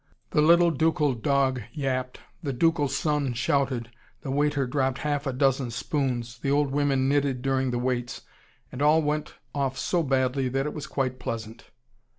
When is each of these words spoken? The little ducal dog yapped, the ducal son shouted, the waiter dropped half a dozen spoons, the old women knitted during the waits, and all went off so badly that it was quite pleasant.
The 0.31 0.41
little 0.41 0.71
ducal 0.71 1.13
dog 1.13 1.61
yapped, 1.73 2.21
the 2.41 2.51
ducal 2.53 2.87
son 2.87 3.33
shouted, 3.35 3.91
the 4.21 4.31
waiter 4.31 4.65
dropped 4.65 4.97
half 4.97 5.27
a 5.27 5.31
dozen 5.31 5.69
spoons, 5.69 6.39
the 6.39 6.49
old 6.49 6.71
women 6.71 7.07
knitted 7.07 7.43
during 7.43 7.69
the 7.69 7.77
waits, 7.77 8.21
and 8.71 8.81
all 8.81 9.03
went 9.03 9.35
off 9.53 9.77
so 9.77 10.01
badly 10.01 10.49
that 10.49 10.65
it 10.65 10.73
was 10.73 10.87
quite 10.87 11.19
pleasant. 11.19 11.65